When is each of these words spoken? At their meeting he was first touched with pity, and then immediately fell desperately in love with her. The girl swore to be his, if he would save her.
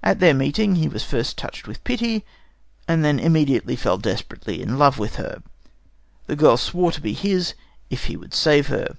At 0.00 0.20
their 0.20 0.32
meeting 0.32 0.76
he 0.76 0.86
was 0.86 1.02
first 1.02 1.36
touched 1.36 1.66
with 1.66 1.82
pity, 1.82 2.24
and 2.86 3.04
then 3.04 3.18
immediately 3.18 3.74
fell 3.74 3.98
desperately 3.98 4.62
in 4.62 4.78
love 4.78 4.96
with 4.96 5.16
her. 5.16 5.42
The 6.28 6.36
girl 6.36 6.56
swore 6.56 6.92
to 6.92 7.00
be 7.00 7.14
his, 7.14 7.54
if 7.90 8.04
he 8.04 8.16
would 8.16 8.32
save 8.32 8.68
her. 8.68 8.96